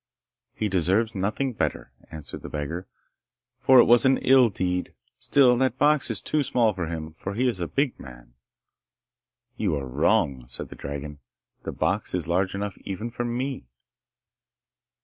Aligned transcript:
'He 0.55 0.67
deserves 0.67 1.13
nothing 1.13 1.53
better,' 1.53 1.91
answered 2.09 2.41
the 2.41 2.49
beggar, 2.49 2.87
'for 3.59 3.77
it 3.79 3.83
was 3.85 4.03
an 4.03 4.17
ill 4.17 4.49
deed. 4.49 4.95
Still 5.19 5.55
that 5.59 5.77
box 5.77 6.09
is 6.09 6.19
too 6.19 6.41
small 6.41 6.73
for 6.73 6.87
him, 6.87 7.13
for 7.13 7.35
he 7.35 7.47
is 7.47 7.59
a 7.59 7.67
big 7.67 7.99
man.' 7.99 8.33
'You 9.57 9.75
are 9.75 9.85
wrong,' 9.85 10.47
said 10.47 10.69
the 10.69 10.75
dragon. 10.75 11.19
'The 11.61 11.73
box 11.73 12.15
is 12.15 12.27
large 12.27 12.55
enough 12.55 12.79
even 12.79 13.11
for 13.11 13.25
me. 13.25 13.67